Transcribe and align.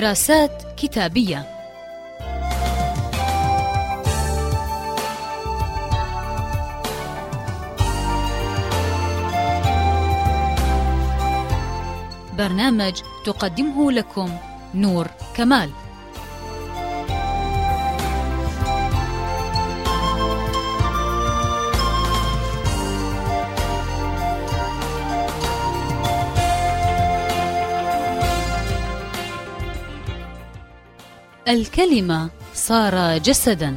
دراسات 0.00 0.62
كتابية. 0.76 1.46
برنامج 12.38 13.00
تقدمه 13.24 13.92
لكم 13.92 14.36
نور 14.74 15.06
كمال. 15.36 15.70
الكلمة 31.48 32.30
صار 32.54 33.18
جسدا. 33.18 33.76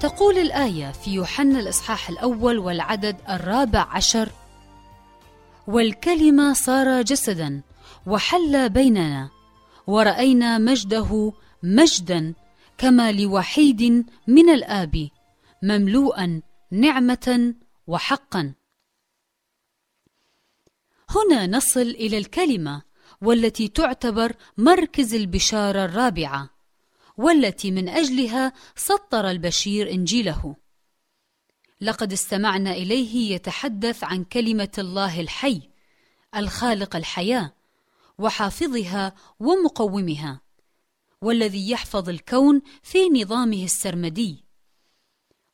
تقول 0.00 0.38
الآية 0.38 0.92
في 0.92 1.10
يوحنا 1.10 1.60
الإصحاح 1.60 2.08
الأول 2.08 2.58
والعدد 2.58 3.16
الرابع 3.30 3.86
عشر. 3.90 4.28
والكلمة 5.68 6.52
صار 6.52 7.02
جسدا 7.02 7.62
وحل 8.06 8.68
بيننا 8.68 9.30
ورأينا 9.86 10.58
مجده 10.58 11.32
مجدا 11.62 12.34
كما 12.78 13.12
لوحيد 13.12 14.06
من 14.26 14.50
الآب 14.50 15.08
مملوءا 15.62 16.42
نعمة 16.70 17.54
وحقا. 17.86 18.54
هنا 21.10 21.46
نصل 21.46 21.80
إلى 21.80 22.18
الكلمة 22.18 22.82
والتي 23.22 23.68
تعتبر 23.68 24.36
مركز 24.58 25.14
البشارة 25.14 25.84
الرابعة 25.84 26.50
والتي 27.16 27.70
من 27.70 27.88
أجلها 27.88 28.52
سطر 28.76 29.30
البشير 29.30 29.90
إنجيله. 29.90 30.56
لقد 31.80 32.12
استمعنا 32.12 32.72
إليه 32.72 33.34
يتحدث 33.34 34.04
عن 34.04 34.24
كلمة 34.24 34.72
الله 34.78 35.20
الحي 35.20 35.62
الخالق 36.36 36.96
الحياة 36.96 37.52
وحافظها 38.18 39.14
ومقومها 39.40 40.40
والذي 41.22 41.70
يحفظ 41.70 42.08
الكون 42.08 42.62
في 42.82 43.08
نظامه 43.08 43.64
السرمدي. 43.64 44.44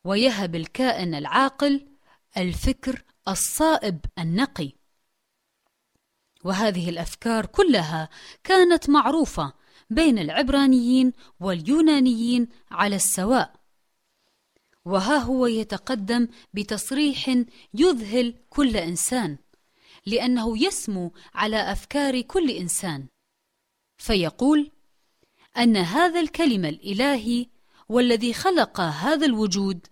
ويهب 0.05 0.55
الكائن 0.55 1.15
العاقل 1.15 1.87
الفكر 2.37 3.03
الصائب 3.29 3.99
النقي. 4.19 4.73
وهذه 6.45 6.89
الأفكار 6.89 7.47
كلها 7.47 8.09
كانت 8.45 8.91
معروفة 8.91 9.53
بين 9.91 10.19
العبرانيين 10.19 11.13
واليونانيين 11.41 12.49
على 12.71 12.97
السواء. 12.97 13.64
وها 14.85 15.17
هو 15.17 15.47
يتقدم 15.47 16.29
بتصريح 16.55 17.37
يذهل 17.75 18.35
كل 18.51 18.77
إنسان 18.77 19.39
لأنه 20.07 20.65
يسمو 20.65 21.13
على 21.35 21.73
أفكار 21.73 22.21
كل 22.21 22.51
إنسان. 22.51 23.07
فيقول 23.99 24.71
أن 25.59 25.77
هذا 25.77 26.21
الكلمة 26.21 26.69
الإلهي 26.69 27.47
والذي 27.89 28.33
خلق 28.33 28.81
هذا 28.81 29.27
الوجود 29.27 29.87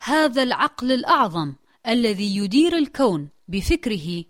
هذا 0.00 0.42
العقل 0.42 0.92
الأعظم 0.92 1.54
الذي 1.86 2.36
يدير 2.36 2.76
الكون 2.76 3.28
بفكره 3.48 4.24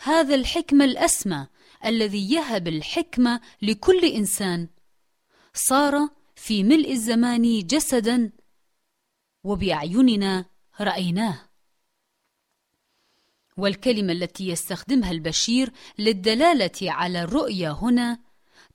هذا 0.00 0.34
الحكمه 0.34 0.84
الأسمى 0.84 1.46
الذي 1.84 2.32
يهب 2.32 2.68
الحكمه 2.68 3.40
لكل 3.62 4.04
إنسان 4.04 4.68
صار 5.54 6.08
في 6.36 6.64
ملء 6.64 6.92
الزمان 6.92 7.66
جسدا 7.66 8.30
وبأعيننا 9.48 10.44
رأيناه. 10.80 11.48
والكلمة 13.56 14.12
التي 14.12 14.48
يستخدمها 14.48 15.10
البشير 15.10 15.72
للدلالة 15.98 16.92
على 16.92 17.22
الرؤية 17.22 17.72
هنا 17.72 18.18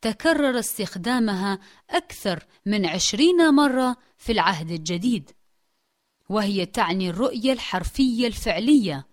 تكرر 0.01 0.59
استخدامها 0.59 1.59
أكثر 1.89 2.45
من 2.65 2.85
عشرين 2.85 3.53
مرة 3.53 3.97
في 4.17 4.31
العهد 4.31 4.71
الجديد 4.71 5.31
وهي 6.29 6.65
تعني 6.65 7.09
الرؤية 7.09 7.53
الحرفية 7.53 8.27
الفعلية 8.27 9.07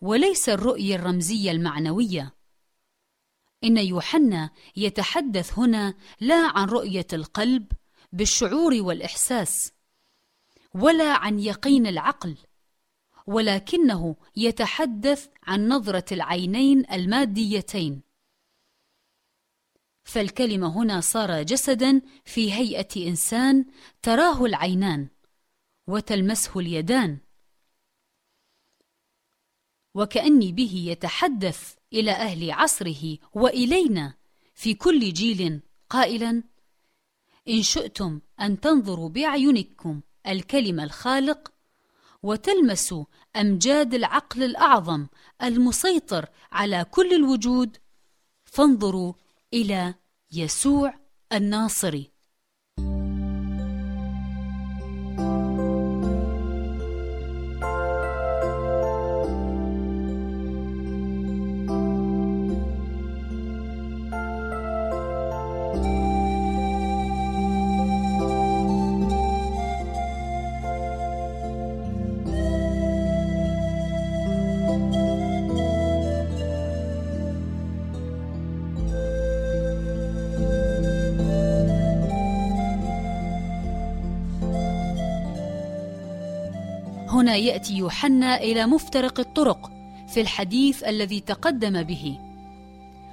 وليس 0.00 0.48
الرؤية 0.48 0.94
الرمزية 0.96 1.50
المعنوية. 1.50 2.34
إن 3.64 3.78
يوحنا 3.78 4.50
يتحدث 4.76 5.58
هنا 5.58 5.94
لا 6.20 6.58
عن 6.58 6.68
رؤية 6.68 7.06
القلب 7.12 7.72
بالشعور 8.12 8.82
والإحساس 8.82 9.72
ولا 10.74 11.12
عن 11.12 11.38
يقين 11.38 11.86
العقل 11.86 12.36
ولكنه 13.26 14.16
يتحدث 14.36 15.28
عن 15.42 15.68
نظرة 15.68 16.04
العينين 16.12 16.90
الماديتين. 16.92 18.02
فالكلمة 20.04 20.76
هنا 20.82 21.00
صار 21.00 21.42
جسدا 21.42 22.02
في 22.24 22.52
هيئة 22.52 23.08
إنسان 23.08 23.66
تراه 24.02 24.44
العينان 24.44 25.08
وتلمسه 25.86 26.60
اليدان. 26.60 27.18
وكأني 29.94 30.52
به 30.52 30.84
يتحدث 30.86 31.74
إلى 31.92 32.10
أهل 32.10 32.50
عصره 32.50 33.18
وإلينا 33.34 34.14
في 34.54 34.74
كل 34.74 35.12
جيل 35.12 35.60
قائلا 35.90 36.42
إن 37.48 37.62
شئتم 37.62 38.20
أن 38.40 38.60
تنظروا 38.60 39.08
باعينكم 39.08 40.00
الكلمة 40.26 40.84
الخالق 40.84 41.52
وتلمس 42.22 42.94
أمجاد 43.36 43.94
العقل 43.94 44.42
الأعظم 44.42 45.06
المسيطر 45.42 46.28
على 46.52 46.84
كل 46.84 47.14
الوجود. 47.14 47.76
فانظروا 48.44 49.12
إلى 49.54 49.94
يسوع 50.32 50.94
الناصري. 51.32 52.11
هنا 87.22 87.36
يأتي 87.36 87.74
يوحنا 87.74 88.36
إلى 88.36 88.66
مفترق 88.66 89.20
الطرق 89.20 89.70
في 90.08 90.20
الحديث 90.20 90.82
الذي 90.82 91.20
تقدم 91.20 91.82
به. 91.82 92.18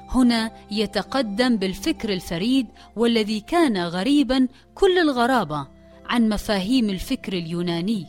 هنا 0.10 0.52
يتقدم 0.72 1.58
بالفكر 1.58 2.14
الفريد 2.14 2.68
والذي 2.96 3.40
كان 3.40 3.78
غريبا 3.78 4.48
كل 4.76 5.00
الغرابة 5.00 5.68
عن 6.06 6.30
مفاهيم 6.30 6.90
الفكر 6.90 7.34
اليوناني. 7.34 8.06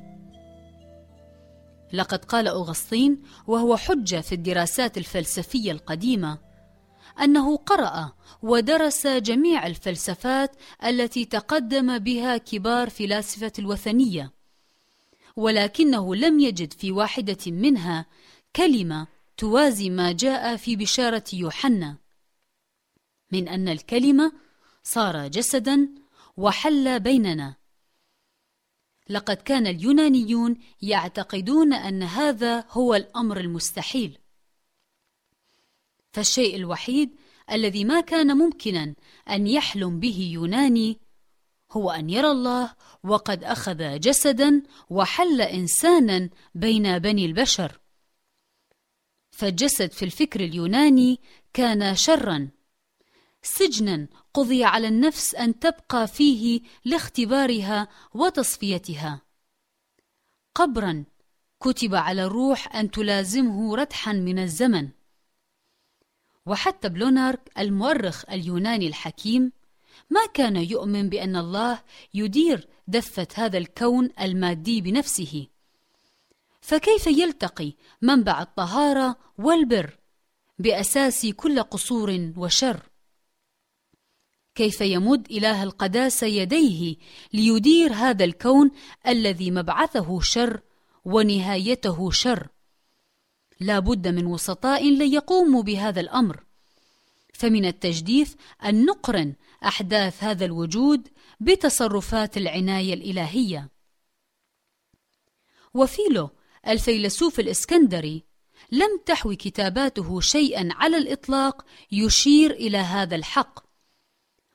لقد 1.92 2.24
قال 2.24 2.48
أغسطين 2.48 3.22
وهو 3.46 3.76
حجة 3.76 4.20
في 4.20 4.34
الدراسات 4.34 4.98
الفلسفية 4.98 5.72
القديمة 5.72 6.38
أنه 7.22 7.56
قرأ 7.56 8.12
ودرس 8.42 9.06
جميع 9.06 9.66
الفلسفات 9.66 10.56
التي 10.84 11.24
تقدم 11.24 11.98
بها 11.98 12.36
كبار 12.36 12.90
فلاسفة 12.90 13.52
الوثنية. 13.58 14.39
ولكنه 15.36 16.14
لم 16.14 16.40
يجد 16.40 16.72
في 16.72 16.92
واحدة 16.92 17.38
منها 17.46 18.06
كلمة 18.56 19.06
توازي 19.36 19.90
ما 19.90 20.12
جاء 20.12 20.56
في 20.56 20.76
بشارة 20.76 21.24
يوحنا. 21.32 21.96
من 23.32 23.48
أن 23.48 23.68
الكلمة 23.68 24.32
صار 24.82 25.28
جسدا 25.28 25.88
وحل 26.36 27.00
بيننا. 27.00 27.56
لقد 29.08 29.36
كان 29.36 29.66
اليونانيون 29.66 30.56
يعتقدون 30.82 31.72
أن 31.72 32.02
هذا 32.02 32.64
هو 32.70 32.94
الأمر 32.94 33.40
المستحيل. 33.40 34.18
فالشيء 36.12 36.56
الوحيد 36.56 37.16
الذي 37.52 37.84
ما 37.84 38.00
كان 38.00 38.36
ممكنا 38.36 38.94
أن 39.30 39.46
يحلم 39.46 40.00
به 40.00 40.30
يوناني 40.32 41.00
هو 41.72 41.90
أن 41.90 42.10
يرى 42.10 42.30
الله 42.30 42.74
وقد 43.04 43.44
أخذ 43.44 43.98
جسدا 43.98 44.62
وحل 44.90 45.40
إنسانا 45.40 46.30
بين 46.54 46.98
بني 46.98 47.26
البشر. 47.26 47.80
فالجسد 49.30 49.92
في 49.92 50.04
الفكر 50.04 50.40
اليوناني 50.40 51.20
كان 51.52 51.94
شرا. 51.94 52.48
سجنا 53.42 54.08
قضي 54.34 54.64
على 54.64 54.88
النفس 54.88 55.34
أن 55.34 55.58
تبقى 55.58 56.08
فيه 56.08 56.60
لاختبارها 56.84 57.88
وتصفيتها. 58.14 59.22
قبرا 60.54 61.04
كتب 61.60 61.94
على 61.94 62.24
الروح 62.24 62.76
أن 62.76 62.90
تلازمه 62.90 63.76
ردحا 63.76 64.12
من 64.12 64.38
الزمن. 64.38 64.88
وحتى 66.46 66.88
بلونارك 66.88 67.50
المؤرخ 67.58 68.30
اليوناني 68.30 68.86
الحكيم 68.86 69.52
ما 70.10 70.26
كان 70.34 70.56
يؤمن 70.56 71.08
بأن 71.08 71.36
الله 71.36 71.82
يدير 72.14 72.68
دفة 72.88 73.28
هذا 73.34 73.58
الكون 73.58 74.10
المادي 74.20 74.80
بنفسه. 74.80 75.46
فكيف 76.60 77.06
يلتقي 77.06 77.72
منبع 78.02 78.42
الطهارة 78.42 79.16
والبر 79.38 79.98
بأساس 80.58 81.26
كل 81.26 81.62
قصور 81.62 82.32
وشر؟ 82.36 82.82
كيف 84.54 84.80
يمد 84.80 85.26
إله 85.30 85.62
القداسة 85.62 86.26
يديه 86.26 86.96
ليدير 87.32 87.92
هذا 87.92 88.24
الكون 88.24 88.70
الذي 89.06 89.50
مبعثه 89.50 90.20
شر 90.20 90.60
ونهايته 91.04 92.10
شر؟ 92.10 92.48
لا 93.60 93.78
بد 93.78 94.08
من 94.08 94.26
وسطاء 94.26 94.90
ليقوموا 94.90 95.62
بهذا 95.62 96.00
الأمر. 96.00 96.44
فمن 97.34 97.64
التجديف 97.64 98.36
أن 98.64 98.84
نقرن 98.84 99.34
أحداث 99.64 100.24
هذا 100.24 100.44
الوجود 100.44 101.08
بتصرفات 101.40 102.36
العناية 102.36 102.94
الإلهية. 102.94 103.70
وفيلو 105.74 106.30
الفيلسوف 106.66 107.40
الإسكندري 107.40 108.24
لم 108.72 109.00
تحوي 109.06 109.36
كتاباته 109.36 110.20
شيئا 110.20 110.68
على 110.72 110.96
الإطلاق 110.96 111.64
يشير 111.92 112.50
إلى 112.50 112.78
هذا 112.78 113.16
الحق. 113.16 113.64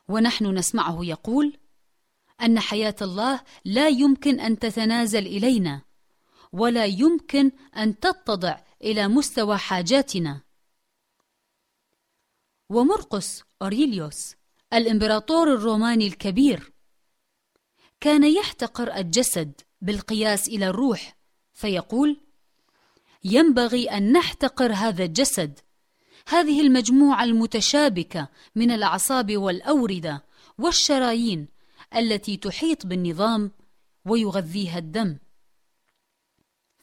ونحن 0.08 0.46
نسمعه 0.46 1.06
يقول 1.06 1.58
أن 2.42 2.60
حياة 2.60 2.96
الله 3.02 3.42
لا 3.66 3.88
يمكن 3.88 4.40
أن 4.40 4.60
تتنازل 4.60 5.28
إلينا 5.28 5.82
ولا 6.52 6.86
يمكن 6.86 7.52
أن 7.78 8.00
تتضع 8.00 8.58
إلى 8.82 9.08
مستوى 9.08 9.58
حاجاتنا. 9.58 10.42
ومرقس 12.70 13.44
أوريليوس 13.62 14.36
الإمبراطور 14.76 15.54
الروماني 15.54 16.08
الكبير. 16.08 16.72
كان 18.02 18.24
يحتقر 18.24 18.96
الجسد 18.96 19.62
بالقياس 19.82 20.48
إلى 20.48 20.68
الروح 20.68 21.18
فيقول 21.54 22.18
ينبغي 23.24 23.90
أن 23.90 24.12
نحتقر 24.12 24.74
هذا 24.74 25.04
الجسد. 25.04 25.60
هذه 26.28 26.62
المجموعة 26.62 27.24
المتشابكة 27.24 28.30
من 28.56 28.72
الأعصاب 28.72 29.38
والأوردة 29.38 30.24
والشرايين 30.58 31.48
التي 31.96 32.38
تحيط 32.38 32.86
بالنظام 32.86 33.52
ويغذيها 34.06 34.78
الدم. 34.78 35.18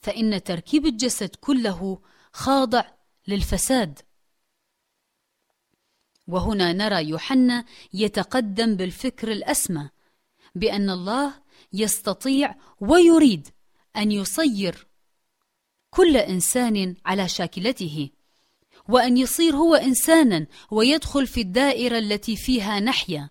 فإن 0.01 0.43
تركيب 0.43 0.85
الجسد 0.85 1.35
كله 1.35 1.99
خاضع 2.33 2.85
للفساد. 3.27 3.99
وهنا 6.27 6.73
نرى 6.73 7.09
يوحنا 7.09 7.65
يتقدم 7.93 8.75
بالفكر 8.75 9.31
الأسمى 9.31 9.89
بأن 10.55 10.89
الله 10.89 11.33
يستطيع 11.73 12.55
ويريد 12.79 13.47
أن 13.97 14.11
يصير 14.11 14.87
كل 15.89 16.17
إنسان 16.17 16.95
على 17.05 17.27
شاكلته 17.27 18.09
وأن 18.89 19.17
يصير 19.17 19.55
هو 19.55 19.75
إنسانا 19.75 20.47
ويدخل 20.71 21.27
في 21.27 21.41
الدائرة 21.41 21.97
التي 21.97 22.35
فيها 22.35 22.79
نحيا 22.79 23.29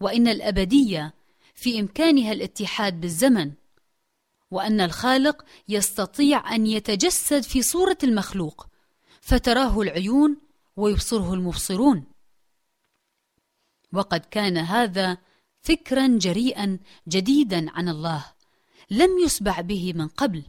وإن 0.00 0.28
الأبدية 0.28 1.14
في 1.54 1.80
إمكانها 1.80 2.32
الاتحاد 2.32 3.00
بالزمن 3.00 3.52
وأن 4.50 4.80
الخالق 4.80 5.44
يستطيع 5.68 6.54
أن 6.54 6.66
يتجسد 6.66 7.42
في 7.42 7.62
صورة 7.62 7.98
المخلوق 8.02 8.66
فتراه 9.20 9.80
العيون 9.80 10.36
ويبصره 10.76 11.34
المبصرون. 11.34 12.04
وقد 13.92 14.20
كان 14.20 14.58
هذا 14.58 15.18
فكرا 15.62 16.06
جريئا 16.06 16.78
جديدا 17.08 17.70
عن 17.70 17.88
الله 17.88 18.24
لم 18.90 19.18
يسبع 19.18 19.60
به 19.60 19.92
من 19.92 20.08
قبل. 20.08 20.44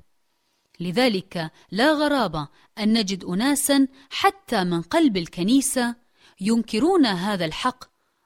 لذلك 0.80 1.52
لا 1.72 1.94
غرابة 1.94 2.48
أن 2.78 2.94
نجد 2.94 3.24
اناسا 3.24 3.88
حتى 4.10 4.64
من 4.64 4.82
قلب 4.82 5.18
الكنيسة 5.18 5.96
ينكرون 6.42 7.06
هذا 7.06 7.46
الحق 7.46 7.84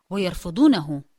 ويرفضونه. 0.10 1.11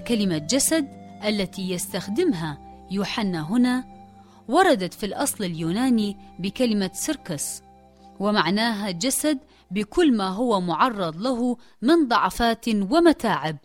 كلمة 0.00 0.38
جسد 0.38 0.88
التي 1.24 1.70
يستخدمها 1.70 2.58
يوحنا 2.90 3.50
هنا 3.50 3.84
وردت 4.48 4.94
في 4.94 5.06
الأصل 5.06 5.44
اليوناني 5.44 6.16
بكلمة 6.38 6.90
سيركس 6.94 7.62
ومعناها 8.20 8.90
جسد 8.90 9.38
بكل 9.70 10.16
ما 10.16 10.28
هو 10.28 10.60
معرض 10.60 11.16
له 11.16 11.56
من 11.82 12.08
ضعفات 12.08 12.68
ومتاعب. 12.68 13.58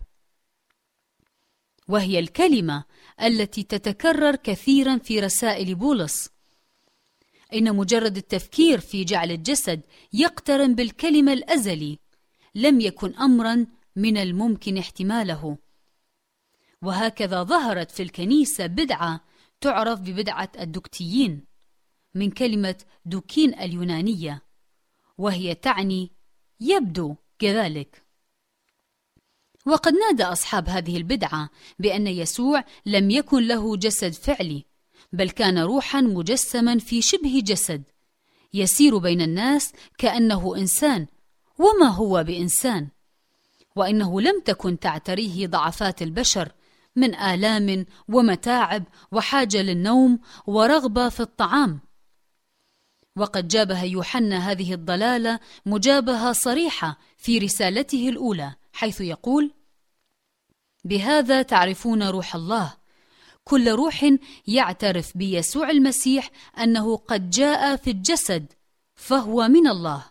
وهي 1.88 2.20
الكلمة 2.20 2.84
التي 3.22 3.63
تتكرر 3.63 4.36
كثيرا 4.36 4.98
في 4.98 5.20
رسائل 5.20 5.75
بولس. 5.75 6.30
إن 7.54 7.75
مجرد 7.75 8.18
التفكير 8.18 8.80
في 8.80 9.04
جعل 9.04 9.32
الجسد 9.32 9.82
يقترن 10.13 10.75
بالكلمة 10.75 11.34
الأزلي 11.34 12.00
لم 12.56 12.82
يكن 12.82 13.15
أمرا 13.15 13.65
من 13.96 14.18
الممكن 14.18 14.77
احتماله. 14.77 15.58
وهكذا 16.82 17.44
ظهرت 17.44 17.91
في 17.91 18.03
الكنيسة 18.03 18.65
بدعة 18.65 19.22
تعرف 19.62 20.00
ببدعة 20.00 20.51
الدكتيين 20.60 21.46
من 22.13 22.32
كلمة 22.32 22.75
دوكين 23.05 23.60
اليونانية 23.60 24.44
وهي 25.17 25.55
تعني 25.55 26.12
يبدو 26.60 27.15
كذلك. 27.39 28.05
وقد 29.65 29.94
نادى 29.94 30.24
أصحاب 30.24 30.70
هذه 30.70 30.98
البدعة 30.98 31.50
بأن 31.79 32.08
يسوع 32.08 32.63
لم 32.86 33.12
يكن 33.12 33.48
له 33.48 33.77
جسد 33.77 34.13
فعلي 34.13 34.65
بل 35.13 35.29
كان 35.29 35.60
روحا 35.60 36.01
مجسما 36.01 36.79
في 36.79 37.01
شبه 37.01 37.41
جسد 37.44 37.84
يسير 38.53 38.98
بين 38.98 39.22
الناس 39.22 39.74
كأنه 39.98 40.58
إنسان 40.58 41.08
وما 41.60 41.88
هو 41.88 42.24
بإنسان؟ 42.24 42.88
وإنه 43.75 44.22
لم 44.22 44.41
تكن 44.41 44.79
تعتريه 44.79 45.48
ضعفات 45.48 46.01
البشر 46.01 46.51
من 46.96 47.16
آلام 47.16 47.86
ومتاعب 48.08 48.84
وحاجة 49.12 49.62
للنوم 49.62 50.20
ورغبة 50.48 51.10
في 51.10 51.20
الطعام. 51.20 51.80
وقد 53.16 53.48
جابه 53.48 53.84
يوحنا 53.84 54.52
هذه 54.52 54.74
الضلالة 54.74 55.40
مجابهه 55.66 56.32
صريحة 56.32 57.00
في 57.18 57.38
رسالته 57.38 58.10
الأولى 58.10 58.56
حيث 58.74 59.02
يقول 59.02 59.52
بهذا 60.84 61.42
تعرفون 61.42 62.04
روح 62.04 62.36
الله. 62.36 62.74
كل 63.44 63.72
روح 63.72 64.12
يعترف 64.48 65.18
بيسوع 65.18 65.70
المسيح 65.70 66.30
أنه 66.60 66.98
قد 66.98 67.30
جاء 67.30 67.75
في 67.75 67.90
الجسد 67.92 68.54
فهو 68.96 69.48
من 69.48 69.68
الله. 69.68 70.06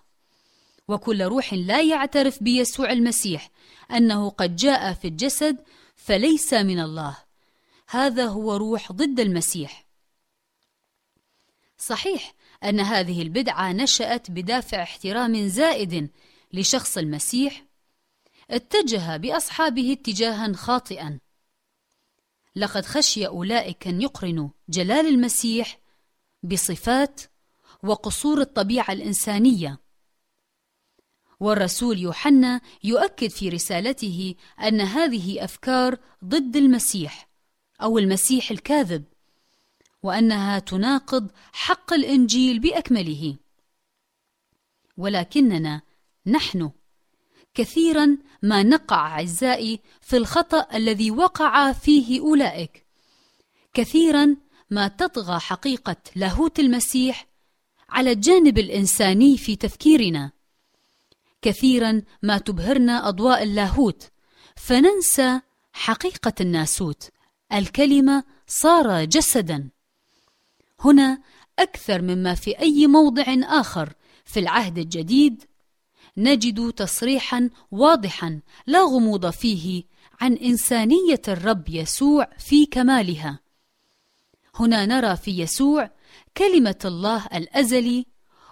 وكل 0.89 1.23
روح 1.23 1.55
لا 1.55 1.83
يعترف 1.83 2.43
بيسوع 2.43 2.93
المسيح 2.93 3.51
أنه 3.91 4.31
قد 4.31 4.57
جاء 4.57 4.93
في 4.93 5.09
الجسد 5.09 5.57
فليس 5.97 6.55
من 6.55 6.81
الله. 6.81 7.17
هذا 7.89 8.27
هو 8.27 8.57
روح 8.57 8.93
ضد 8.93 9.21
المسيح. 9.21 9.87
صحيح 11.79 12.35
أن 12.65 12.81
هذه 12.81 13.23
البدعة 13.23 13.73
نشأت 13.73 14.31
بدافع 14.31 14.83
احترام 14.83 15.49
زائد 15.49 16.11
لشخص 16.53 16.99
المسيح 16.99 17.65
اتجه 18.51 19.17
بأصحابه 19.17 19.93
اتجاها 19.93 20.53
خاطئا. 20.53 21.21
لقد 22.57 22.87
خشي 22.87 23.27
أولئك 23.27 23.87
أن 23.89 24.03
يقرنوا 24.03 24.49
جلال 24.69 25.07
المسيح 25.07 25.79
بصفات 26.43 27.21
وقصور 27.83 28.41
الطبيعة 28.41 28.93
الإنسانية. 28.93 29.84
والرسول 31.41 31.99
يوحنا 31.99 32.61
يؤكد 32.85 33.31
في 33.31 33.49
رسالته 33.49 34.35
أن 34.63 34.81
هذه 34.81 35.45
أفكار 35.45 35.99
ضد 36.25 36.57
المسيح 36.57 37.29
أو 37.83 37.99
المسيح 37.99 38.51
الكاذب 38.51 39.05
وأنها 40.03 40.59
تناقض 40.59 41.31
حق 41.53 41.93
الإنجيل 41.93 42.59
بأكمله. 42.59 43.37
ولكننا 44.97 45.83
نحن 46.27 46.71
كثيرا 47.55 48.19
ما 48.43 48.63
نقع 48.63 49.07
أعزائي 49.07 49.81
في 50.01 50.17
الخطأ 50.17 50.77
الذي 50.77 51.11
وقع 51.11 51.73
فيه 51.73 52.21
أولئك. 52.21 52.87
كثيرا 53.75 54.37
ما 54.71 54.89
تطغى 54.89 55.39
حقيقة 55.39 55.97
لاهوت 56.17 56.59
المسيح 56.59 57.27
على 57.89 58.13
الجانب 58.13 58.59
الإنساني 58.59 59.37
في 59.39 59.57
تفكيرنا. 59.57 60.34
كثيرا 61.45 62.03
ما 62.23 62.39
تبهرنا 62.39 63.09
أضواء 63.09 63.43
اللاهوت. 63.43 64.11
فننسى 64.57 65.41
حقيقة 65.73 66.33
الناسوت. 66.41 67.11
الكلمة 67.53 68.25
صار 68.47 69.05
جسدا. 69.05 69.71
هنا 70.81 71.19
أكثر 71.59 72.03
مما 72.03 72.35
في 72.35 72.59
أي 72.59 72.87
موضع 72.87 73.25
آخر 73.61 73.93
في 74.25 74.41
العهد 74.41 74.79
الجديد 74.79 75.45
نجد 76.17 76.73
تصريحا 76.73 77.51
واضحا 77.71 78.41
لا 78.67 78.83
غموض 78.83 79.31
فيه 79.31 79.85
عن 80.21 80.33
إنسانية 80.33 81.23
الرب 81.29 81.69
يسوع 81.69 82.29
في 82.39 82.67
كمالها. 82.67 83.41
هنا 84.55 84.87
نرى 84.87 85.17
في 85.17 85.39
يسوع 85.39 85.91
كلمة 86.37 86.79
الله 86.85 87.27
الأزلي 87.27 88.07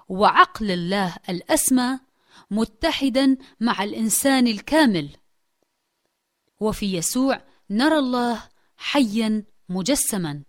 وعقل 0.09 0.71
الله 0.71 1.17
الأسمى 1.29 1.99
متحدا 2.53 3.37
مع 3.61 3.85
الإنسان 3.85 4.47
الكامل. 4.47 5.17
وفي 6.61 6.95
يسوع 6.97 7.45
نرى 7.71 7.99
الله 7.99 8.49
حيا 8.77 9.45
مجسما 9.69 10.43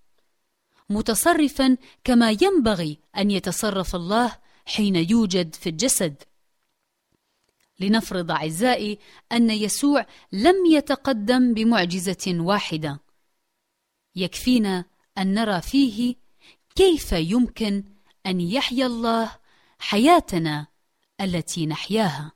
متصرفا 0.89 1.77
كما 2.03 2.31
ينبغي 2.31 3.00
أن 3.17 3.31
يتصرف 3.31 3.95
الله 3.95 4.38
حين 4.65 4.95
يوجد 4.95 5.55
في 5.55 5.69
الجسد. 5.69 6.24
لنفرض 7.79 8.31
أعزائي 8.31 9.00
أن 9.31 9.50
يسوع 9.50 10.05
لم 10.31 10.65
يتقدم 10.65 11.53
بمعجزة 11.53 12.25
واحدة. 12.27 13.00
يكفينا 14.15 14.86
أن 15.17 15.33
نرى 15.33 15.62
فيه 15.62 16.15
كيف 16.75 17.12
يمكن 17.12 17.83
أن 18.25 18.41
يحيا 18.41 18.86
الله 18.86 19.31
حياتنا 19.79 20.73
التي 21.24 21.65
نحياها. 21.65 22.32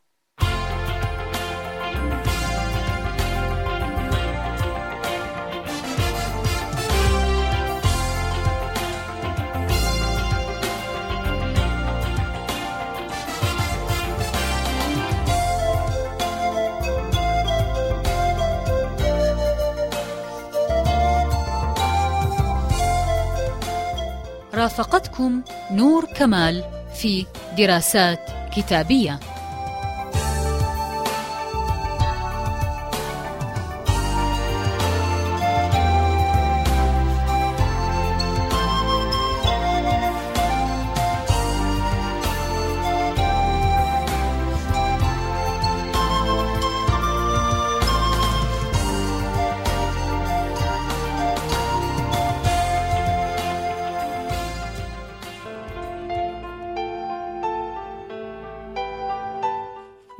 رافقتكم 24.53 25.43
نور 25.71 26.05
كمال 26.05 26.63
في 26.95 27.25
دراسات 27.57 28.36
كتابية. 28.57 29.19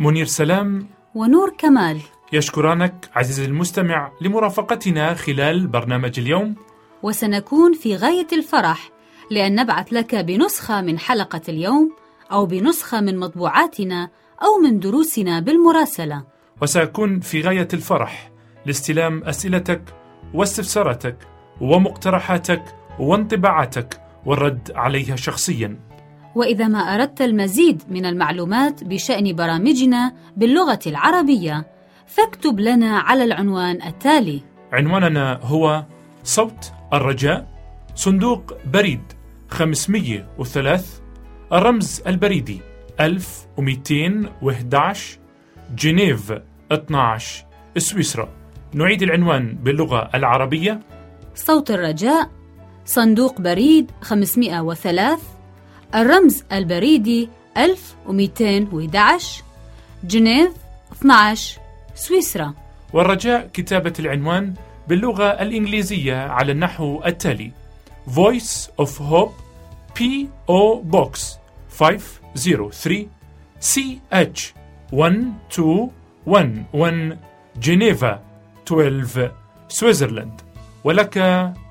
منير 0.08 0.26
سلام 0.26 0.88
ونور 1.16 1.54
كمال. 1.58 2.00
يشكرانك 2.34 3.10
عزيزي 3.16 3.46
المستمع 3.46 4.12
لمرافقتنا 4.22 5.14
خلال 5.14 5.68
برنامج 5.68 6.20
اليوم. 6.20 6.56
وسنكون 7.04 7.74
في 7.74 7.96
غاية 7.96 8.28
الفرح 8.34 8.90
لأن 9.32 9.56
نبعث 9.56 9.94
لك 9.94 10.16
بنسخة 10.16 10.82
من 10.82 11.00
حلقة 11.00 11.42
اليوم 11.50 11.96
أو 12.32 12.46
بنسخة 12.46 13.02
من 13.02 13.20
مطبوعاتنا 13.20 14.10
أو 14.44 14.58
من 14.64 14.80
دروسنا 14.80 15.40
بالمراسلة. 15.40 16.24
وسأكون 16.62 17.20
في 17.20 17.42
غاية 17.42 17.68
الفرح 17.74 18.32
لاستلام 18.66 19.24
أسئلتك 19.24 19.82
واستفساراتك 20.34 21.18
ومقترحاتك 21.62 22.64
وانطباعاتك 23.00 24.02
والرد 24.26 24.72
عليها 24.76 25.16
شخصياً. 25.16 25.87
وإذا 26.38 26.68
ما 26.68 26.80
أردت 26.80 27.22
المزيد 27.22 27.84
من 27.90 28.06
المعلومات 28.06 28.84
بشأن 28.84 29.36
برامجنا 29.36 30.14
باللغة 30.38 30.80
العربية 30.88 31.68
فاكتب 32.08 32.60
لنا 32.60 33.00
على 33.00 33.24
العنوان 33.24 33.82
التالي. 33.82 34.42
عنواننا 34.74 35.40
هو 35.44 35.86
صوت 36.24 36.72
الرجاء 36.94 37.48
صندوق 37.96 38.54
بريد 38.74 39.02
503 39.50 40.84
الرمز 41.54 42.02
البريدي 42.08 42.62
1211 43.00 45.20
جنيف 45.76 46.34
12 46.72 47.46
سويسرا. 47.78 48.30
نعيد 48.74 49.04
العنوان 49.04 49.58
باللغة 49.64 50.10
العربية. 50.16 50.80
صوت 51.36 51.72
الرجاء 51.72 52.30
صندوق 52.86 53.42
بريد 53.42 53.92
503 54.02 55.37
الرمز 55.96 56.44
البريدي 56.52 57.30
1211 57.58 59.44
جنيف 60.04 60.52
12 60.92 61.60
سويسرا. 61.96 62.54
والرجاء 62.94 63.50
كتابة 63.54 63.94
العنوان 64.00 64.54
باللغة 64.88 65.26
الإنجليزية 65.26 66.16
على 66.16 66.52
النحو 66.52 67.02
التالي. 67.06 67.52
Voice 68.08 68.68
of 68.82 68.90
Hope 69.00 69.34
P.O. 70.00 70.84
Box 70.92 71.20
503 71.80 73.08
CH 73.62 74.54
1211 74.94 77.18
جنيفا 77.62 78.22
12 78.68 79.32
سويسرلاند 79.70 80.42
ولك 80.84 81.18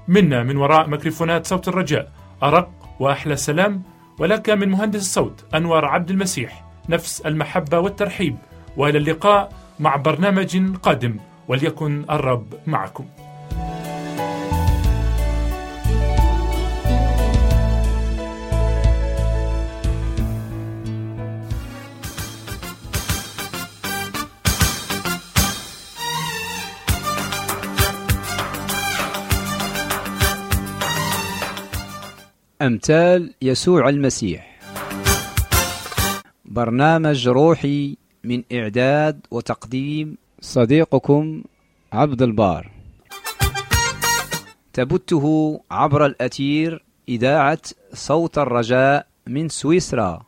منا 0.09 0.43
من 0.43 0.57
وراء 0.57 0.89
ميكروفونات 0.89 1.47
صوت 1.47 1.69
الرجاء. 1.69 2.13
أرق 2.43 2.71
وأحلى 3.01 3.37
سلام. 3.37 3.83
ولك 4.19 4.51
من 4.51 4.69
مهندس 4.69 5.01
الصوت 5.01 5.45
أنور 5.55 5.85
عبد 5.85 6.11
المسيح 6.11 6.65
نفس 6.89 7.21
المحبة 7.21 7.79
والترحيب 7.79 8.37
وإلى 8.77 8.99
اللقاء 8.99 9.53
مع 9.81 9.97
برنامج 9.97 10.77
قادم 10.77 11.17
وليكن 11.49 12.05
الرب 12.11 12.55
معكم. 12.67 13.07
أمثال 32.67 33.35
يسوع 33.43 33.89
المسيح. 33.89 34.61
برنامج 36.45 37.29
روحي 37.29 37.97
من 38.25 38.43
إعداد 38.53 39.27
وتقديم 39.31 40.17
صديقكم 40.41 41.43
عبد 41.93 42.23
البار. 42.23 42.71
تبته 44.73 45.61
عبر 45.71 46.07
الأثير 46.07 46.85
إذاعة 47.09 47.59
صوت 47.95 48.39
الرجاء 48.39 49.07
من 49.27 49.49
سويسرا. 49.49 50.27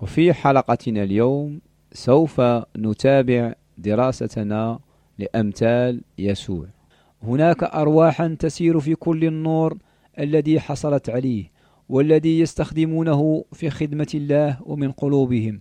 وفي 0.00 0.32
حلقتنا 0.32 1.02
اليوم 1.02 1.60
سوف 1.92 2.40
نتابع 2.76 3.54
دراستنا 3.78 4.78
لأمثال 5.18 6.00
يسوع. 6.18 6.66
هناك 7.22 7.62
أرواحا 7.62 8.36
تسير 8.38 8.80
في 8.80 8.94
كل 8.94 9.24
النور 9.24 9.78
الذي 10.18 10.60
حصلت 10.60 11.10
عليه 11.10 11.50
والذي 11.88 12.40
يستخدمونه 12.40 13.44
في 13.52 13.70
خدمة 13.70 14.08
الله 14.14 14.56
ومن 14.62 14.92
قلوبهم 14.92 15.60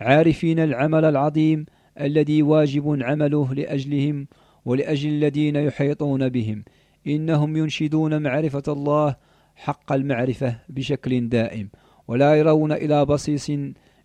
عارفين 0.00 0.58
العمل 0.58 1.04
العظيم 1.04 1.66
الذي 2.00 2.42
واجب 2.42 2.98
عمله 3.02 3.54
لأجلهم 3.54 4.26
ولأجل 4.64 5.08
الذين 5.10 5.56
يحيطون 5.56 6.28
بهم 6.28 6.64
إنهم 7.06 7.56
ينشدون 7.56 8.22
معرفة 8.22 8.62
الله 8.68 9.16
حق 9.56 9.92
المعرفة 9.92 10.56
بشكل 10.68 11.28
دائم 11.28 11.68
ولا 12.08 12.34
يرون 12.34 12.72
إلى 12.72 13.04
بصيص 13.04 13.50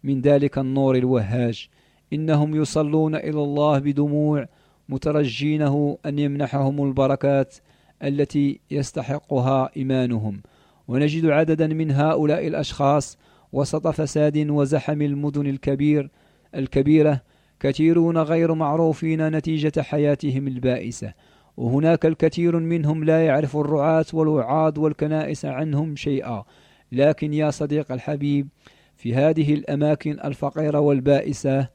من 0.04 0.22
ذلك 0.22 0.58
النور 0.58 0.96
الوهاج 0.96 1.70
إنهم 2.14 2.56
يصلون 2.56 3.16
إلى 3.16 3.40
الله 3.40 3.80
بدموع 3.80 4.46
مترجينه 4.90 5.98
أن 6.06 6.20
يمنحهم 6.20 6.84
البركات 6.84 7.56
التي 8.04 8.60
يستحقها 8.72 9.70
إيمانهم. 9.78 10.42
ونجد 10.88 11.26
عددا 11.26 11.68
من 11.68 11.92
هؤلاء 11.92 12.48
الأشخاص 12.48 13.18
وسط 13.54 13.88
فساد 13.88 14.38
وزحم 14.50 15.02
المدن 15.02 15.48
الكبير 15.48 16.10
الكبيرة 16.56 17.22
كثيرون 17.60 18.18
غير 18.18 18.54
معروفين 18.54 19.30
نتيجة 19.30 19.82
حياتهم 19.82 20.48
البائسة. 20.48 21.14
وهناك 21.58 22.06
الكثير 22.06 22.60
منهم 22.60 23.04
لا 23.04 23.26
يعرف 23.26 23.58
الرعاة 23.58 24.06
والوعاظ 24.14 24.80
والكنائس 24.80 25.46
عنهم 25.46 25.96
شيئا. 25.96 26.44
لكن 26.92 27.34
يا 27.34 27.50
صديق 27.50 27.92
الحبيب 27.92 28.48
في 28.96 29.16
هذه 29.16 29.54
الأماكن 29.54 30.20
الفقيرة 30.20 30.80
والبائسة 30.80 31.68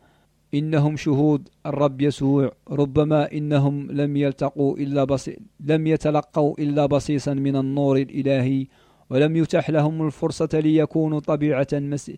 إنهم 0.54 0.97
شهود 0.97 1.49
الرب 1.66 2.00
يسوع. 2.00 2.52
ربما 2.71 3.33
إنهم 3.33 3.90
لم 3.90 4.16
يلتقوا 4.16 4.76
إلا 4.76 5.04
بص... 5.04 5.30
لم 5.61 5.87
يتلقوا 5.87 6.54
إلا 6.59 6.87
بصيصا 6.87 7.35
من 7.35 7.57
النور 7.57 7.97
الإلهي 7.97 8.66
ولم 9.11 9.37
يتح 9.37 9.70
لهم 9.70 10.07
الفرصة 10.07 10.48
ليكونوا 10.55 11.20
طبيعة 11.20 11.68
مس... 11.72 12.12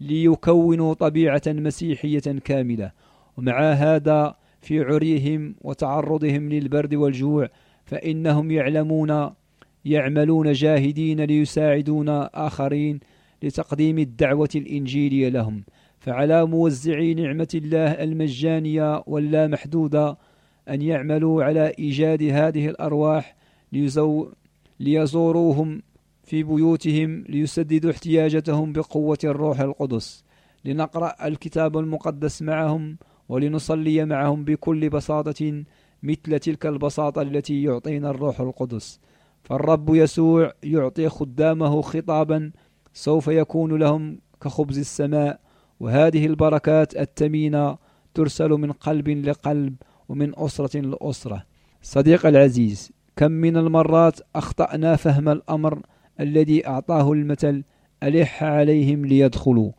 ليكونوا 0.00 0.94
طبيعة 0.94 1.42
مسيحية 1.46 2.38
كاملة. 2.44 2.92
ومع 3.36 3.72
هذا 3.72 4.36
في 4.60 4.80
عريهم 4.80 5.54
وتعرضهم 5.60 6.48
للبرد 6.48 6.94
والجوع 6.94 7.48
فإنهم 7.84 8.50
يعلمون 8.50 9.30
يعملون 9.84 10.52
جاهدين 10.52 11.20
ليساعدون 11.20 12.08
آخرين 12.08 13.00
لتقديم 13.42 13.98
الدعوة 13.98 14.48
الإنجيلية 14.56 15.28
لهم. 15.28 15.64
فعلى 16.02 16.46
موزعي 16.46 17.14
نعمة 17.14 17.48
الله 17.54 17.90
المجانية 17.90 19.02
واللامحدودة 19.06 20.18
أن 20.68 20.82
يعملوا 20.82 21.44
على 21.44 21.72
إيجاد 21.78 22.22
هذه 22.22 22.68
الأرواح 22.68 23.36
ليزو 23.72 24.30
ليزوروهم 24.80 25.82
في 26.24 26.42
بيوتهم 26.42 27.24
ليسددوا 27.28 27.90
احتياجاتهم 27.90 28.72
بقوة 28.72 29.18
الروح 29.24 29.60
القدس. 29.60 30.24
لنقرأ 30.64 31.26
الكتاب 31.28 31.78
المقدس 31.78 32.42
معهم 32.42 32.98
ولنصلي 33.28 34.04
معهم 34.04 34.44
بكل 34.44 34.88
بساطة 34.88 35.64
مثل 36.02 36.38
تلك 36.38 36.66
البساطة 36.66 37.22
التي 37.22 37.62
يعطينا 37.62 38.10
الروح 38.10 38.40
القدس. 38.40 39.00
فالرب 39.42 39.94
يسوع 39.94 40.52
يعطي 40.62 41.08
خدامه 41.08 41.82
خطابا 41.82 42.50
سوف 42.92 43.28
يكون 43.28 43.78
لهم 43.78 44.18
كخبز 44.40 44.78
السماء 44.78 45.51
وهذه 45.82 46.26
البركات 46.26 46.96
التمينة 46.96 47.76
ترسل 48.14 48.48
من 48.48 48.72
قلب 48.72 49.08
لقلب 49.08 49.74
ومن 50.08 50.32
أسرة 50.36 50.80
لأسرة. 50.80 51.44
صديق 51.82 52.26
العزيز 52.26 52.92
كم 53.16 53.32
من 53.32 53.56
المرات 53.56 54.20
أخطأنا 54.36 54.96
فهم 54.96 55.28
الأمر 55.28 55.82
الذي 56.20 56.66
أعطاه 56.66 57.12
المثل 57.12 57.62
ألح 58.02 58.44
عليهم 58.44 59.06
ليدخلوا. 59.06 59.72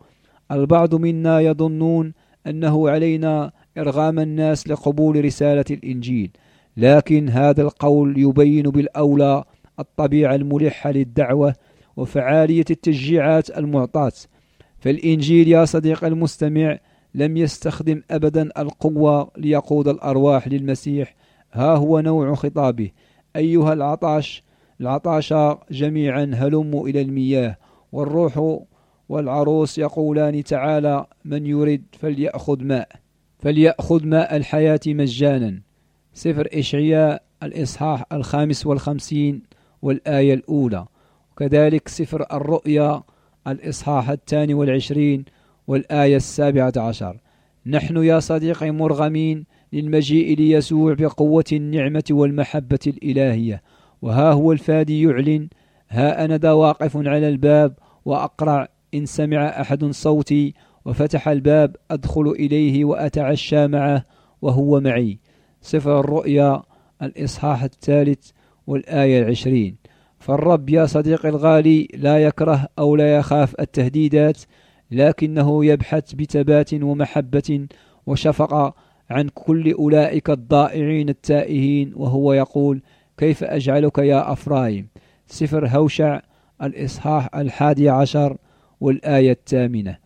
البعض 0.50 0.94
منا 0.94 1.40
يظنون 1.40 2.12
أنه 2.46 2.90
علينا 2.90 3.52
إرغام 3.78 4.18
الناس 4.18 4.68
لقبول 4.68 5.24
رسالة 5.24 5.64
الإنجيل 5.70 6.30
لكن 6.76 7.28
هذا 7.28 7.62
القول 7.62 8.18
يبين 8.18 8.62
بالأولى 8.62 9.44
الطبيعة 9.78 10.34
الملحة 10.34 10.90
للدعوة 10.90 11.54
وفعالية 11.96 12.64
التشجيعات 12.70 13.58
المعطاة. 13.58 14.12
فالإنجيل 14.84 15.48
يا 15.48 15.64
صديق 15.64 16.04
المستمع 16.04 16.78
لم 17.14 17.36
يستخدم 17.36 18.02
أبدا 18.10 18.50
القوة 18.58 19.30
ليقود 19.36 19.88
الأرواح 19.88 20.48
للمسيح. 20.48 21.14
ها 21.52 21.76
هو 21.76 22.00
نوع 22.00 22.34
خطابه. 22.34 22.90
أيها 23.36 23.72
العطاش 23.72 24.42
العطاشة 24.80 25.58
جميعا 25.70 26.30
هلموا 26.34 26.88
إلى 26.88 27.00
المياه 27.00 27.56
والروح 27.92 28.58
والعروس 29.08 29.78
يقولان 29.78 30.44
تعالى 30.44 31.06
من 31.24 31.46
يريد 31.46 31.84
فليأخذ 31.98 32.64
ماء. 32.64 32.88
فليأخذ 33.38 34.06
ماء 34.06 34.36
الحياة 34.36 34.80
مجانا. 34.86 35.60
سفر 36.14 36.48
إشعياء 36.52 37.22
الإصحاح 37.42 38.04
الخامس 38.12 38.66
والخمسين 38.66 39.42
والآية 39.82 40.34
الأولى. 40.34 40.86
وكذلك 41.32 41.88
سفر 41.88 42.26
الرؤيا 42.32 43.02
الإصحاح 43.48 44.10
الثاني 44.10 44.54
والعشرين 44.54 45.24
والآية 45.66 46.16
السابعة 46.16 46.72
عشر. 46.76 47.16
نحن 47.66 47.96
يا 47.96 48.20
صديقي 48.20 48.70
مرغمين 48.70 49.44
للمجيء 49.72 50.36
ليسوع 50.36 50.94
بقوة 50.94 51.44
النعمة 51.52 52.04
والمحبة 52.10 52.78
الإلهية. 52.86 53.62
وها 54.02 54.32
هو 54.32 54.52
الفادي 54.52 55.02
يعلن 55.02 55.48
ها 55.88 56.24
أنا 56.24 56.36
ذا 56.36 56.52
واقف 56.52 56.96
على 56.96 57.28
الباب 57.28 57.74
وأقرع 58.04 58.68
إن 58.94 59.06
سمع 59.06 59.46
أحد 59.46 59.84
صوتي 59.84 60.54
وفتح 60.84 61.28
الباب 61.28 61.76
أدخل 61.90 62.28
إليه 62.28 62.84
وأتعشى 62.84 63.66
معه 63.66 64.04
وهو 64.42 64.80
معي. 64.80 65.18
سفر 65.60 66.00
الرؤيا 66.00 66.62
الإصحاح 67.02 67.62
الثالث 67.62 68.30
والآية 68.66 69.18
العشرين. 69.18 69.76
فالرب 70.24 70.70
يا 70.70 70.86
صديقي 70.86 71.28
الغالي 71.28 71.88
لا 71.94 72.18
يكره 72.18 72.68
أو 72.78 72.96
لا 72.96 73.16
يخاف 73.16 73.54
التهديدات 73.60 74.38
لكنه 74.90 75.64
يبحث 75.64 76.14
بثبات 76.14 76.74
ومحبة 76.74 77.66
وشفقة 78.06 78.74
عن 79.10 79.28
كل 79.34 79.72
أولئك 79.72 80.30
الضائعين 80.30 81.08
التائهين 81.08 81.92
وهو 81.96 82.32
يقول 82.32 82.82
كيف 83.18 83.44
أجعلك 83.44 83.98
يا 83.98 84.32
أفرايم؟ 84.32 84.88
سفر 85.26 85.66
هوشع 85.68 86.20
الإصحاح 86.62 87.36
الحادي 87.36 87.88
عشر 87.88 88.36
والآية 88.80 89.32
الثامنة. 89.32 89.96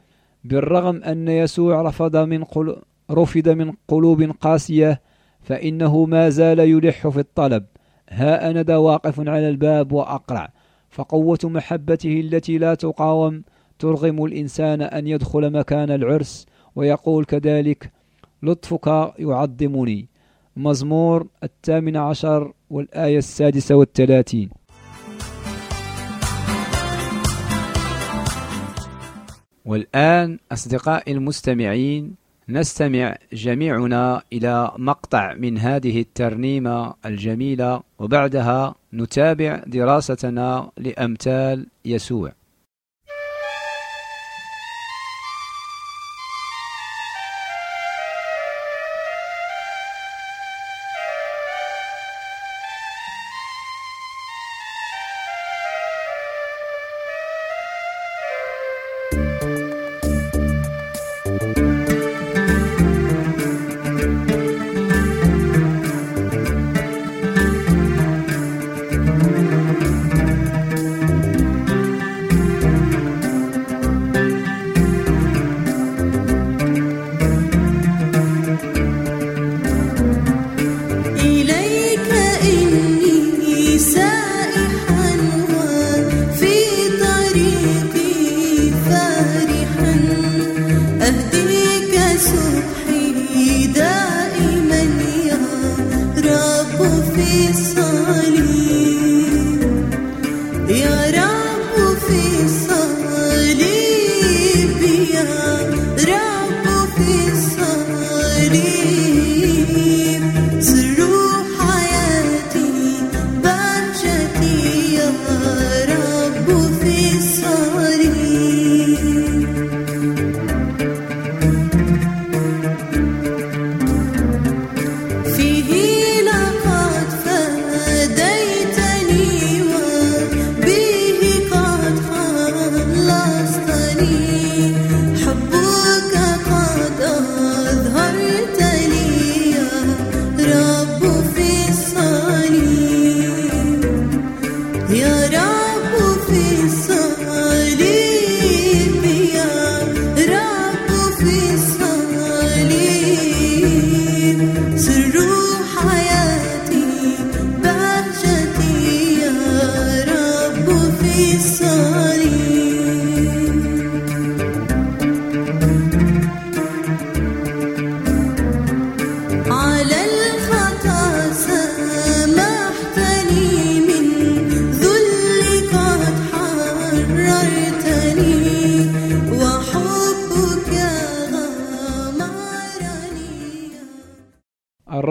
بالرغم 0.45 1.03
أن 1.03 1.29
يسوع 1.29 1.83
رفض 1.83 2.17
من 2.17 2.45
قل... 2.45 2.77
رفض 3.11 3.49
من 3.49 3.73
قلوب 3.89 4.23
قاسية 4.41 5.01
فإنه 5.43 6.05
ما 6.05 6.29
زال 6.29 6.59
يلح 6.59 7.09
في 7.09 7.21
الطلب. 7.21 7.65
ها 8.09 8.51
أنا 8.51 8.63
ذا 8.63 8.77
واقف 8.77 9.21
على 9.21 9.49
الباب 9.49 9.93
وأقرع 9.93 10.49
فقوة 10.91 11.39
محبته 11.45 12.21
التي 12.21 12.59
لا 12.59 12.75
تقاوم 12.75 13.43
ترغم 13.79 14.25
الإنسان 14.25 14.83
أن 14.83 15.07
يدخل 15.07 15.51
مكان 15.51 15.91
العرس 15.91 16.47
ويقول 16.77 17.25
كذلك 17.25 17.93
لطفك 18.43 19.15
يعظمني. 19.19 20.09
مزمور 20.57 21.27
الثامن 21.43 21.97
عشر 21.97 22.53
والآية 22.71 23.19
السادسة 23.19 23.75
والثلاثين. 23.75 24.51
والآن 29.65 30.39
أصدقائي 30.53 31.13
المستمعين 31.13 32.15
نستمع 32.51 33.17
جميعنا 33.33 34.23
إلى 34.33 34.73
مقطع 34.79 35.35
من 35.35 35.59
هذه 35.59 36.01
الترنيمة 36.01 36.95
الجميلة 37.07 37.83
وبعدها 37.99 38.75
نتابع 38.95 39.63
دراستنا 39.67 40.71
لأمثال 40.77 41.67
يسوع. 41.85 42.38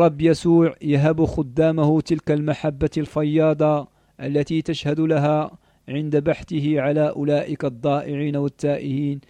الرب 0.08 0.22
يسوع 0.22 0.76
يهب 0.82 1.26
خدامه 1.26 2.02
تلك 2.02 2.32
المحبة 2.32 2.90
الفياضة 2.98 3.88
التي 4.20 4.62
تشهد 4.62 5.00
لها 5.00 5.52
عند 5.90 6.16
بحثه 6.16 6.82
على 6.82 7.10
أولئك 7.10 7.66
الضائعين 7.66 8.36
والتائهين. 8.36 9.22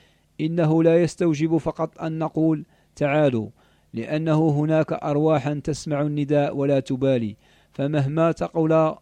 إنه 0.42 0.84
لا 0.84 1.04
يستوجب 1.04 1.58
فقط 1.58 2.02
أن 2.02 2.20
نقول 2.20 2.66
تعالوا 2.96 3.50
لأنه 3.94 4.50
هناك 4.50 4.94
أرواحا 4.94 5.54
تسمع 5.64 6.02
النداء 6.02 6.56
ولا 6.56 6.80
تبالي. 6.80 7.36
فمهما 7.72 8.32
تقول 8.32 8.96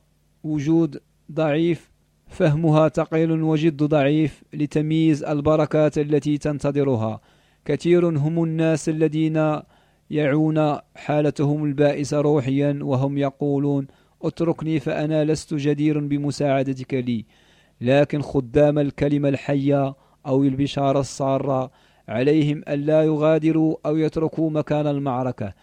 وجود 0.44 1.02
ضعيف 1.32 1.92
فهمها 2.28 2.90
ثقيل 2.90 3.32
وجد 3.32 3.84
ضعيف 3.84 4.44
لتمييز 4.54 5.24
البركات 5.24 5.98
التي 5.98 6.38
تنتظرها. 6.38 7.22
كثير 7.66 8.06
هم 8.06 8.44
الناس 8.44 8.90
الذين 8.90 9.62
يعون 10.10 10.78
حالتهم 10.96 11.66
البائسة 11.66 12.22
روحيا 12.22 12.80
وهم 12.82 13.18
يقولون 13.18 13.88
اتركني 14.24 14.80
فأنا 14.80 15.24
لست 15.24 15.54
جدير 15.54 16.00
بمساعدتك 16.00 16.94
لي 16.94 17.26
لكن 17.82 18.22
خدام 18.22 18.80
الكلمة 18.80 19.30
الحية 19.30 19.96
أو 20.28 20.44
البشارة 20.44 21.00
السارة 21.00 21.72
عليهم 22.08 22.62
ألا 22.68 23.04
يغادروا 23.04 23.76
أو 23.86 23.98
يتركوا 23.98 24.50
مكان 24.50 24.88
المعركة 24.88 25.54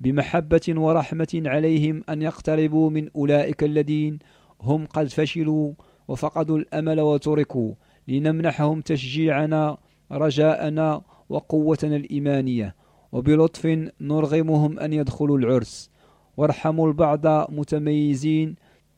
بمحبة 0.00 0.60
ورحمة 0.68 1.42
عليهم 1.46 2.04
أن 2.08 2.22
يقتربوا 2.22 2.90
من 2.90 3.08
أولئك 3.16 3.64
الذين 3.64 4.18
هم 4.60 4.86
قد 4.86 5.06
فشلوا 5.08 5.72
وفقدوا 6.08 6.58
الأمل 6.58 7.00
وتركوا 7.00 7.74
لنمنحهم 8.08 8.80
تشجيعنا 8.80 9.76
رجاءنا 10.12 11.02
وقوتنا 11.28 11.96
الإيمانية. 11.96 12.74
وبلطف 13.12 13.90
نرغمهم 14.00 14.78
أن 14.78 14.92
يدخلوا 14.92 15.38
العرس. 15.38 15.90
وارحموا 16.36 16.88
البعض 16.88 17.50
متميزين 17.52 18.54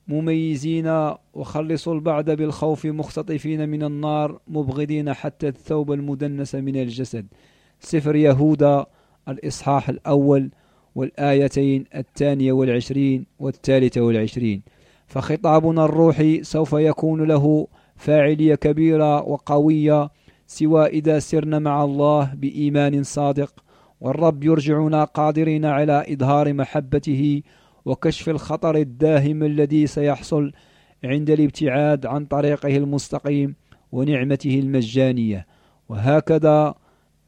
مميزين 0.08 1.12
وخلصوا 1.34 1.94
البعض 1.94 2.30
بالخوف 2.30 2.86
مختطفين 2.86 3.68
من 3.68 3.82
النار 3.82 4.40
مبغضين 4.48 5.12
حتى 5.12 5.48
الثوب 5.48 5.92
المدنس 5.92 6.54
من 6.54 6.76
الجسد. 6.76 7.26
سفر 7.80 8.16
يهوذا 8.16 8.86
الإصحاح 9.28 9.88
الأول 9.88 10.50
والآيتين 10.94 11.84
الثانية 11.94 12.52
والعشرين 12.52 13.26
والثالثة 13.38 14.00
والعشرين. 14.00 14.62
فخطابنا 15.06 15.84
الروحي 15.84 16.42
سوف 16.42 16.72
يكون 16.72 17.22
له 17.22 17.68
فاعلية 17.96 18.54
كبيرة 18.54 19.22
وقوية 19.22 20.10
سوى 20.46 20.86
إذا 20.86 21.18
سرنا 21.18 21.58
مع 21.58 21.84
الله 21.84 22.34
بإيمان 22.34 23.02
صادق. 23.02 23.63
والرب 24.04 24.44
يرجعنا 24.44 25.04
قادرين 25.04 25.64
على 25.64 26.04
إظهار 26.12 26.52
محبته 26.52 27.42
وكشف 27.84 28.28
الخطر 28.28 28.76
الداهم 28.76 29.42
الذي 29.42 29.86
سيحصل 29.86 30.52
عند 31.04 31.30
الابتعاد 31.30 32.06
عن 32.06 32.24
طريقه 32.24 32.76
المستقيم 32.76 33.54
ونعمته 33.92 34.58
المجانية. 34.58 35.46
وهكذا 35.88 36.74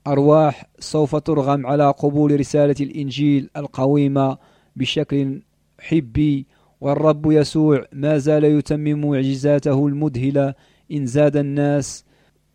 أرواح 0.07 0.65
سوف 0.79 1.17
ترغم 1.17 1.67
على 1.67 1.91
قبول 1.91 2.41
رسالة 2.41 2.75
الإنجيل 2.81 3.51
القويمة 3.57 4.39
بشكل 4.77 5.43
حبي. 5.81 6.47
والرب 6.81 7.33
يسوع 7.33 7.85
ما 7.93 8.19
زال 8.19 8.45
يتمم 8.45 9.11
معجزاته 9.11 9.87
المذهلة 9.87 10.55
إن 10.93 11.07
زاد 11.07 11.37
الناس 11.37 12.05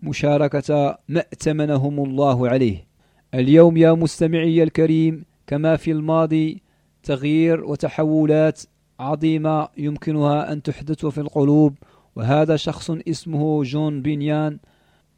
مشاركة 0.03 0.97
ما 1.07 1.19
ائتمنهم 1.19 2.03
الله 2.03 2.49
عليه. 2.49 2.90
اليوم 3.33 3.77
يا 3.77 3.93
مستمعي 3.93 4.63
الكريم 4.63 5.25
كما 5.47 5.75
في 5.75 5.91
الماضي 5.91 6.61
تغيير 7.03 7.63
وتحولات 7.65 8.61
عظيمة 8.99 9.67
يمكنها 9.77 10.53
أن 10.53 10.61
تحدث 10.63 11.05
في 11.05 11.17
القلوب 11.17 11.77
وهذا 12.15 12.55
شخص 12.55 12.91
اسمه 12.91 13.63
جون 13.63 14.01
بينيان 14.01 14.59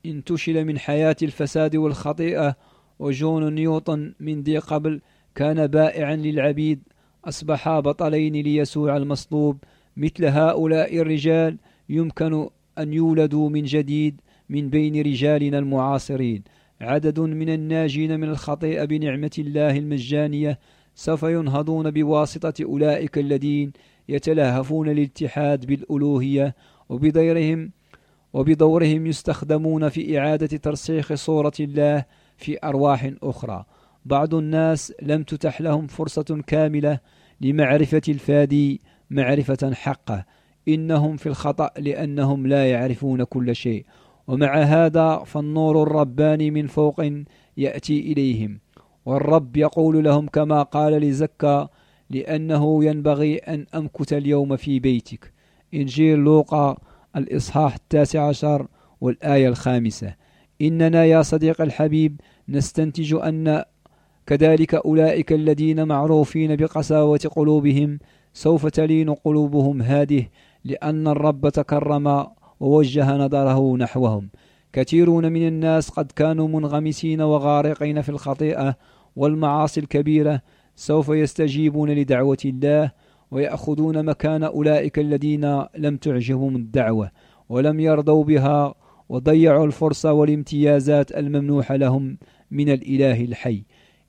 انتشل 0.05 0.65
من 0.65 0.79
حياة 0.79 1.15
الفساد 1.23 1.75
والخطيئة 1.75 2.55
وجون 2.99 3.53
نيوتن 3.53 4.13
من 4.19 4.41
ذي 4.41 4.57
قبل 4.57 5.01
كان 5.35 5.67
بائعا 5.67 6.15
للعبيد 6.15 6.79
أصبحا 7.25 7.79
بطلين 7.79 8.33
ليسوع 8.33 8.97
المصلوب. 8.97 9.57
مثل 9.97 10.25
هؤلاء 10.25 10.97
الرجال 10.97 11.57
يمكن 11.89 12.49
أن 12.77 12.93
يولدوا 12.93 13.49
من 13.49 13.63
جديد 13.63 14.21
من 14.49 14.69
بين 14.69 15.01
رجالنا 15.01 15.59
المعاصرين. 15.59 16.43
عدد 16.83 17.19
من 17.19 17.49
الناجين 17.49 18.19
من 18.19 18.29
الخطيئة 18.29 18.85
بنعمة 18.85 19.31
الله 19.39 19.77
المجانية 19.77 20.59
سوف 20.95 21.23
ينهضون 21.23 21.91
بواسطة 21.91 22.53
أولئك 22.63 23.17
الذين 23.17 23.71
يتلهفون 24.09 24.89
الاتحاد 24.89 25.65
بالألوهية 25.65 26.55
وبدورهم 26.89 27.71
وبدورهم 28.33 29.07
يستخدمون 29.07 29.89
في 29.89 30.19
إعادة 30.19 30.57
ترسيخ 30.57 31.13
صورة 31.13 31.53
الله 31.59 32.05
في 32.37 32.57
أرواح 32.63 33.11
أخرى. 33.23 33.65
بعض 34.05 34.35
الناس 34.35 34.93
لم 35.01 35.23
تتح 35.23 35.61
لهم 35.61 35.87
فرصة 35.87 36.41
كاملة 36.47 36.99
لمعرفة 37.41 38.01
الفادي 38.09 38.81
معرفة 39.09 39.73
حقه. 39.73 40.25
إنهم 40.67 41.17
في 41.17 41.27
الخطأ 41.27 41.71
لأنهم 41.77 42.47
لا 42.47 42.69
يعرفون 42.69 43.23
كل 43.23 43.55
شيء. 43.55 43.85
ومع 44.27 44.61
هذا 44.61 45.23
فالنور 45.25 45.83
الرباني 45.83 46.51
من 46.51 46.67
فوق 46.67 47.05
يأتي 47.57 47.99
إليهم. 47.99 48.59
والرب 49.05 49.57
يقول 49.57 50.03
لهم 50.03 50.27
كما 50.27 50.63
قال 50.63 50.93
لزكا 50.93 51.69
لأنه 52.09 52.85
ينبغي 52.85 53.37
أن 53.37 53.65
أمكث 53.75 54.13
اليوم 54.13 54.55
في 54.55 54.79
بيتك. 54.79 55.33
إنجيل 55.73 56.19
لوقا 56.19 56.77
الإصحاح 57.15 57.75
التاسع 57.75 58.27
عشر 58.27 58.67
والآية 59.01 59.47
الخامسة. 59.47 60.15
إننا 60.61 61.05
يا 61.05 61.21
صديق 61.21 61.61
الحبيب 61.61 62.21
نستنتج 62.49 63.13
أن 63.13 63.63
كذلك 64.25 64.75
أولئك 64.75 65.33
الذين 65.33 65.87
معروفين 65.87 66.55
بقساوة 66.55 67.19
قلوبهم 67.35 67.99
سوف 68.33 68.65
تلين 68.65 69.13
قلوبهم 69.13 69.81
هذه 69.81 70.27
لأن 70.63 71.07
الرب 71.07 71.49
تكرم 71.49 72.27
ووجه 72.63 73.17
نظره 73.17 73.77
نحوهم. 73.77 74.29
كثيرون 74.73 75.31
من 75.31 75.47
الناس 75.47 75.89
قد 75.89 76.11
كانوا 76.11 76.47
منغمسين 76.47 77.21
وغارقين 77.21 78.01
في 78.01 78.09
الخطيئة 78.09 78.75
والمعاصي 79.15 79.79
الكبيرة 79.79 80.41
سوف 80.75 81.09
يستجيبون 81.09 81.89
لدعوة 81.89 82.37
الله 82.45 82.91
ويأخذون 83.31 84.05
مكان 84.05 84.43
أولئك 84.43 84.99
الذين 84.99 85.65
لم 85.77 85.97
تعجبهم 85.97 86.55
الدعوة 86.55 87.11
ولم 87.49 87.79
يرضوا 87.79 88.23
بها 88.23 88.75
وضيعوا 89.09 89.65
الفرصة 89.65 90.13
والامتيازات 90.13 91.11
الممنوحة 91.11 91.75
لهم 91.75 92.17
من 92.51 92.69
الإله 92.69 93.23
الحي. 93.23 93.63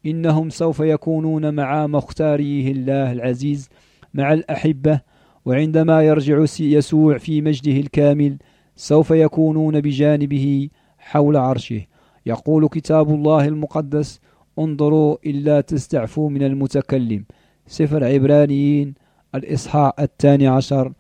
إنهم 0.07 0.51
سوف 0.51 0.81
يكونون 0.81 1.55
مع 1.55 1.87
مختاريه 1.87 2.73
الله 2.73 3.13
العزيز 3.13 3.69
مع 4.15 4.33
الأحبة 4.33 5.01
وعندما 5.45 6.03
يرجع 6.03 6.45
يسوع 6.61 7.19
في 7.19 7.43
مجده 7.43 7.73
الكامل 7.73 8.39
سوف 8.77 9.11
يكونون 9.11 9.81
بجانبه 9.81 10.69
حول 10.99 11.37
عرشه. 11.37 11.81
يقول 12.27 12.69
كتاب 12.69 13.15
الله 13.15 13.49
المقدس 13.49 14.21
انظروا 14.59 15.17
إلا 15.27 15.61
تستعفوا 15.61 16.31
من 16.31 16.43
المتكلم. 16.43 17.25
سفر 17.67 18.05
عبرانيين 18.05 18.95
الإصحاح 19.35 19.93
الثاني 20.01 20.47
عشر 20.47 20.93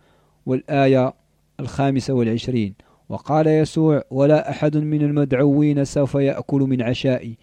والآية 0.46 1.14
الخامسة 1.60 2.14
والعشرين. 2.14 2.74
وقال 3.08 3.46
يسوع 3.46 4.02
ولا 4.10 4.50
أحد 4.50 4.76
من 4.76 5.02
المدعوين 5.02 5.84
سوف 5.84 6.14
يأكل 6.14 6.60
من 6.60 6.82
عشائي. 6.82 7.38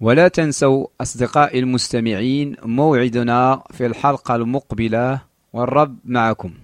ولا 0.00 0.28
تنسوا 0.28 0.86
أصدقائي 1.00 1.58
المستمعين 1.58 2.56
موعدنا 2.62 3.62
في 3.70 3.86
الحلقة 3.86 4.36
المقبلة 4.36 5.20
والرب 5.52 5.98
معكم. 6.04 6.54